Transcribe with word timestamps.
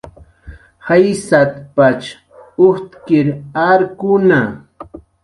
"Jaysat"" 0.85 1.51
pach 1.75 2.07
ujtkir 2.69 3.27
arkuna" 3.69 4.41